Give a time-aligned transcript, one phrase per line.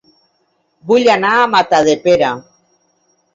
[0.91, 2.33] Vull anar a Matadepera